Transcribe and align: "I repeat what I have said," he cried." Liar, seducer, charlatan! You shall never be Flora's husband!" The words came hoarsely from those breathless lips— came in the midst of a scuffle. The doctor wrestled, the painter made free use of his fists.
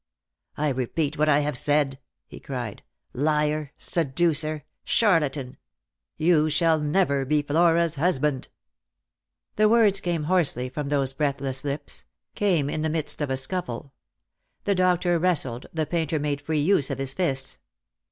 "I 0.57 0.69
repeat 0.69 1.19
what 1.19 1.29
I 1.29 1.41
have 1.41 1.55
said," 1.55 1.99
he 2.25 2.39
cried." 2.39 2.81
Liar, 3.29 3.71
seducer, 3.77 4.63
charlatan! 4.83 5.57
You 6.17 6.49
shall 6.49 6.79
never 6.79 7.23
be 7.23 7.43
Flora's 7.43 7.97
husband!" 7.97 8.47
The 9.57 9.69
words 9.69 9.99
came 9.99 10.23
hoarsely 10.23 10.69
from 10.69 10.87
those 10.87 11.13
breathless 11.13 11.63
lips— 11.63 12.03
came 12.41 12.67
in 12.67 12.81
the 12.81 12.89
midst 12.89 13.21
of 13.21 13.29
a 13.29 13.37
scuffle. 13.37 13.93
The 14.63 14.73
doctor 14.73 15.19
wrestled, 15.19 15.67
the 15.71 15.85
painter 15.85 16.17
made 16.17 16.41
free 16.41 16.61
use 16.61 16.89
of 16.89 16.97
his 16.97 17.13
fists. 17.13 17.59